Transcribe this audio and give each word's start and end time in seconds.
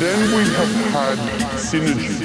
Then 0.00 0.18
we 0.34 0.44
have 0.54 0.92
had 0.94 1.18
synergy. 1.58 2.19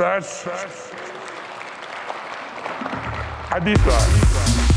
That's 0.00 0.44
Adipa. 3.52 4.69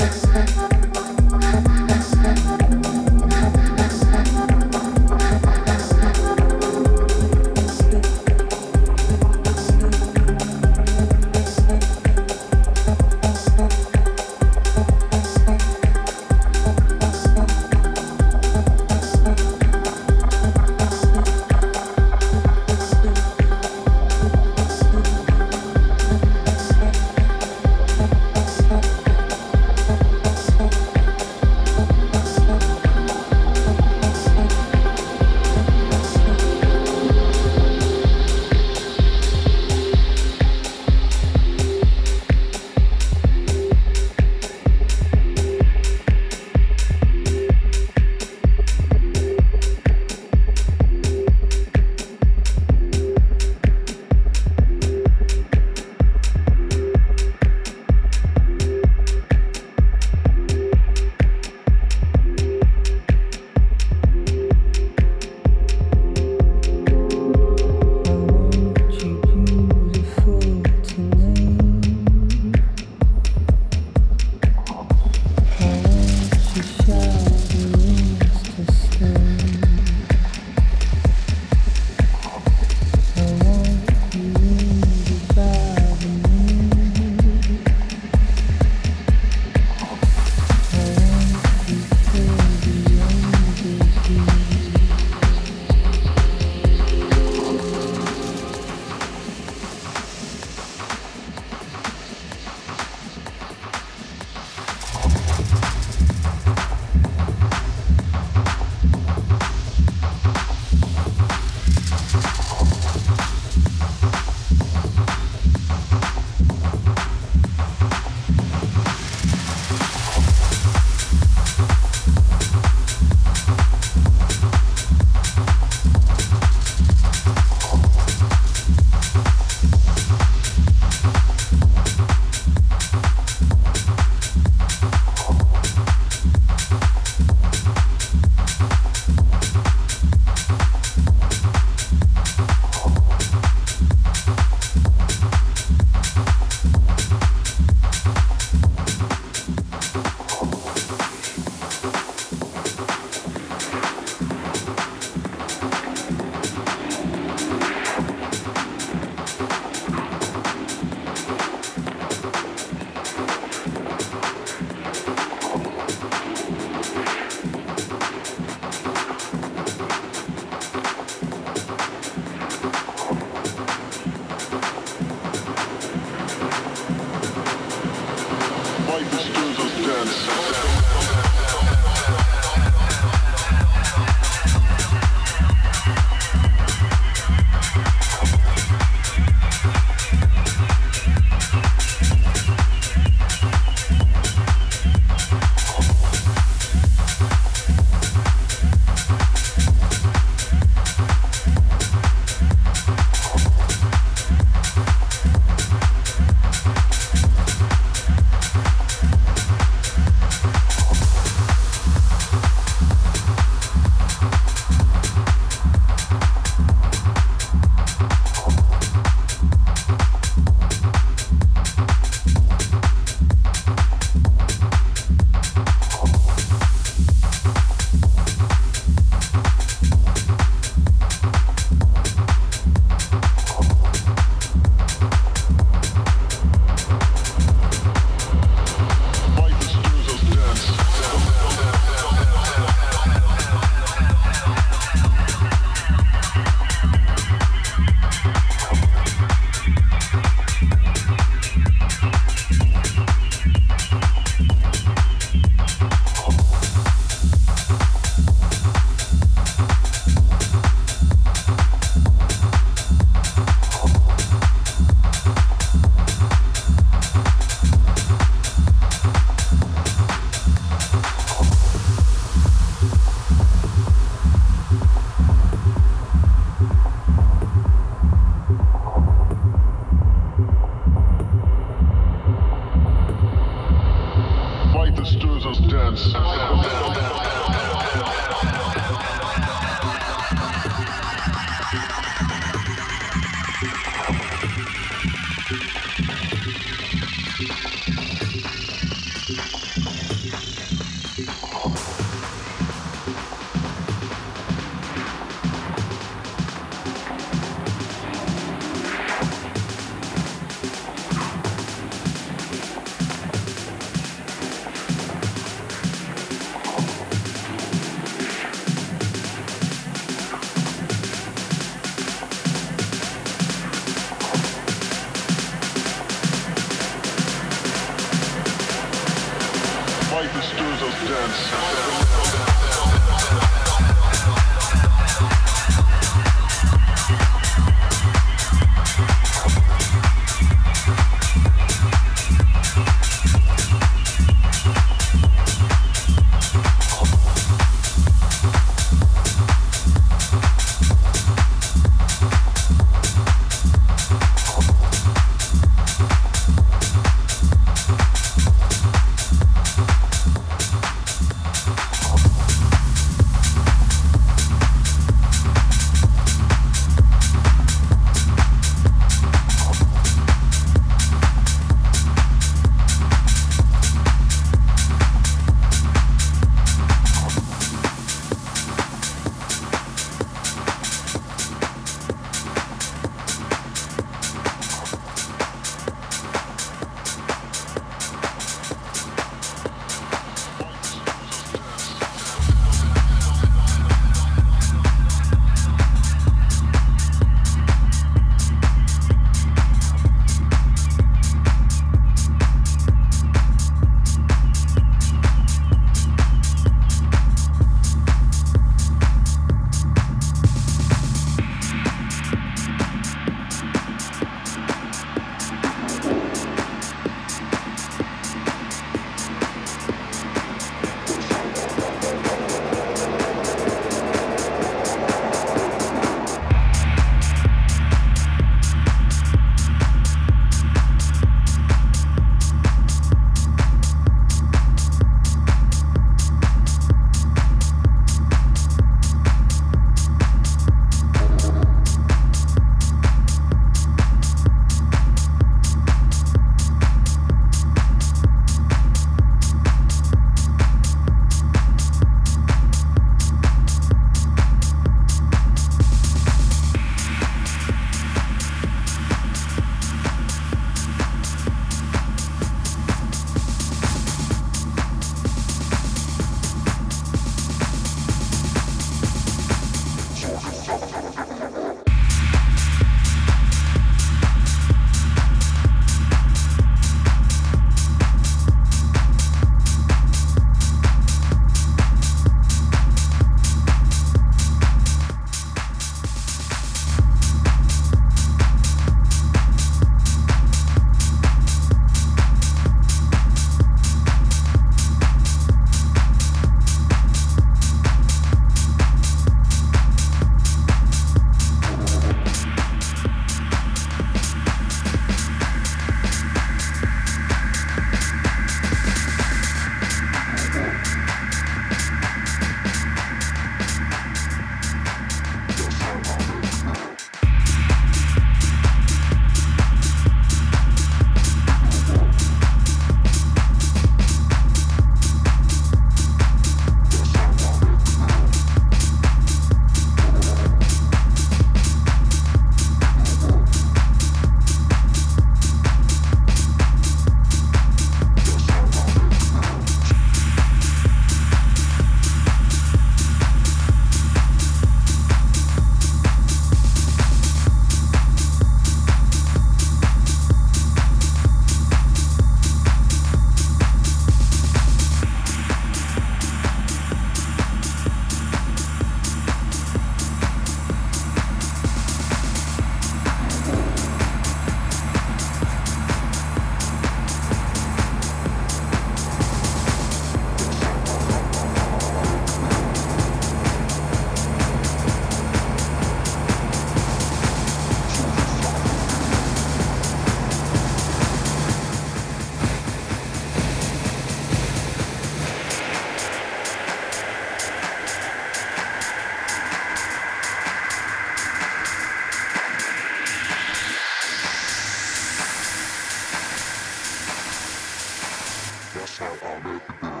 Bye. 599.81 600.00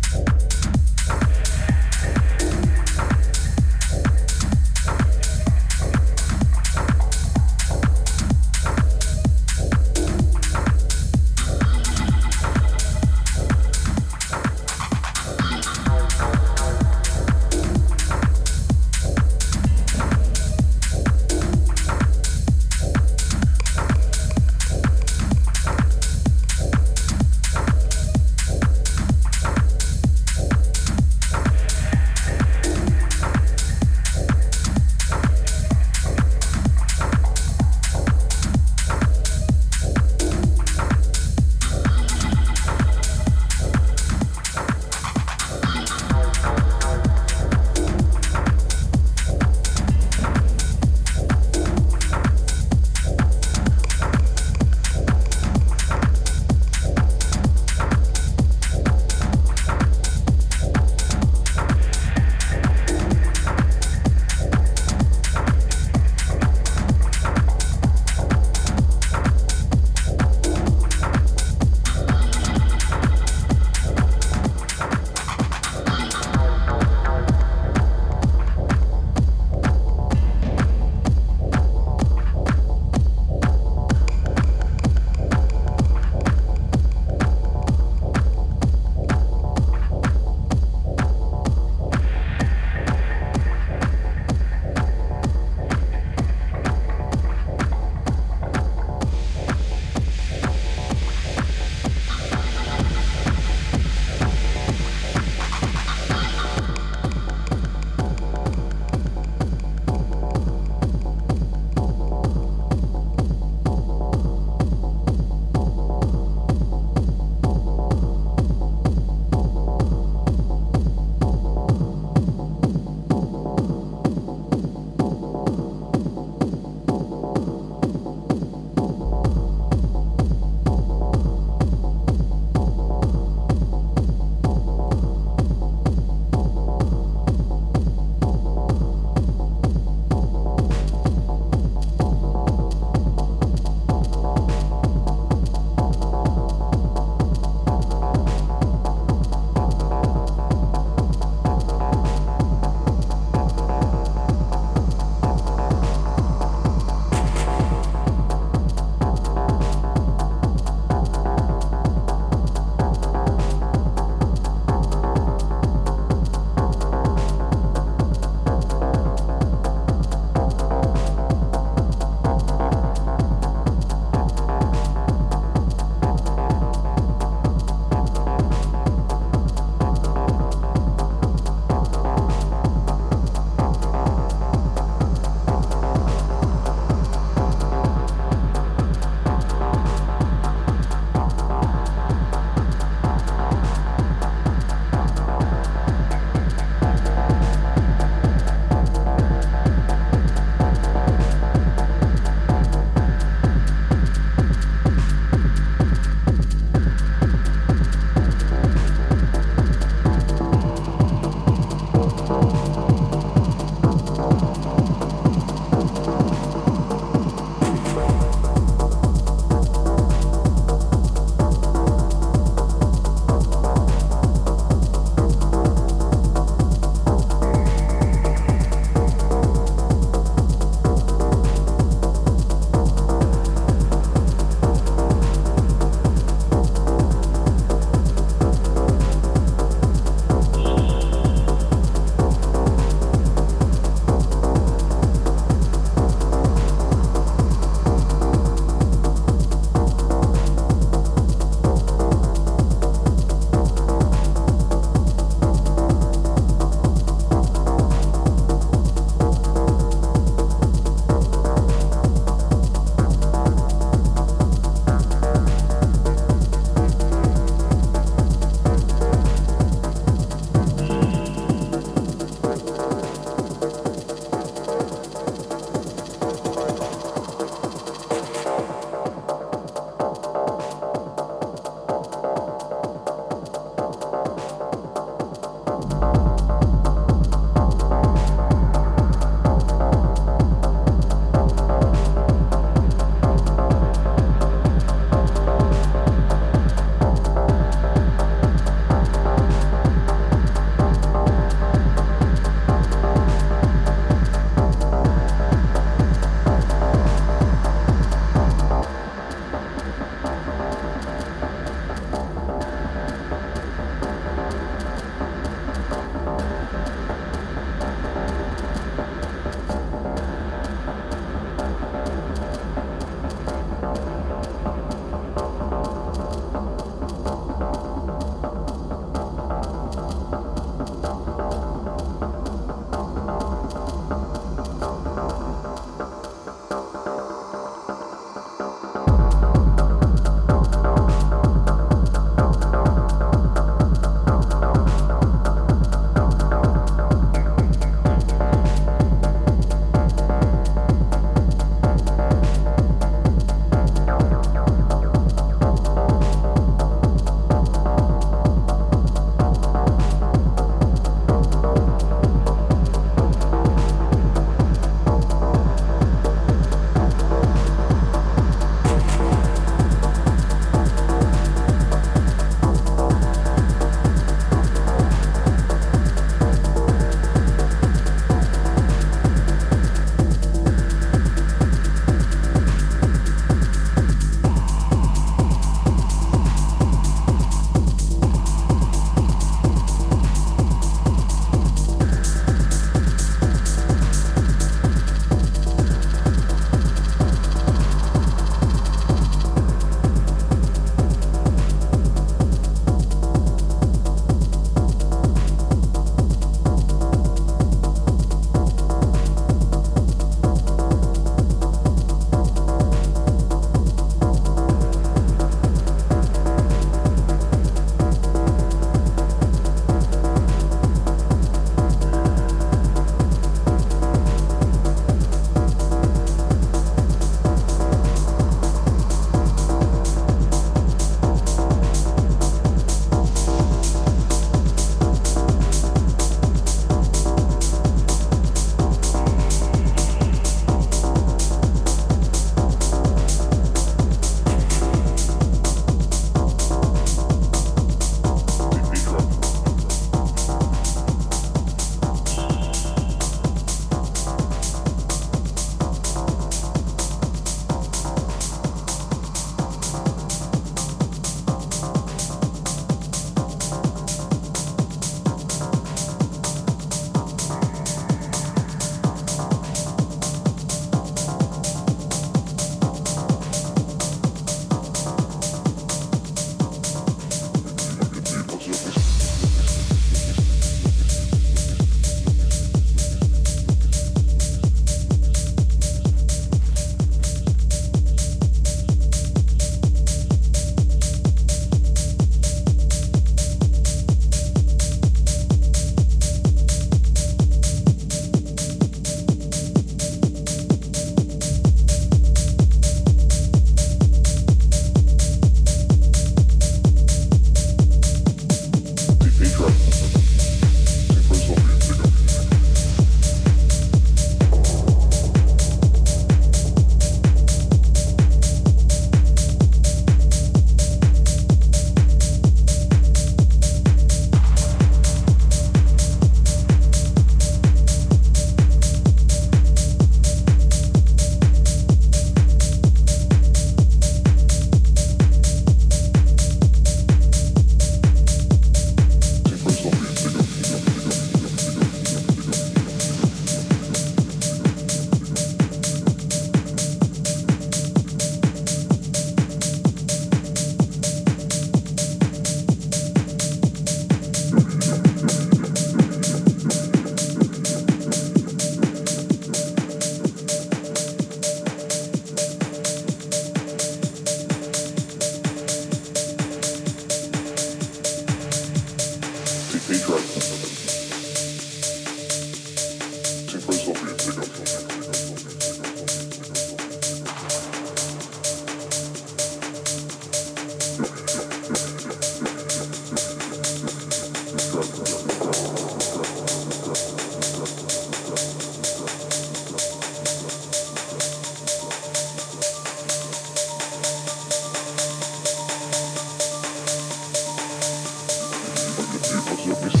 the 599.79 600.00